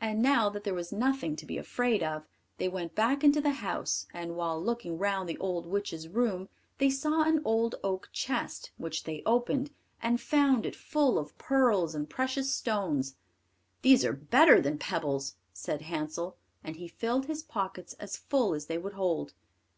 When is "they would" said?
18.64-18.94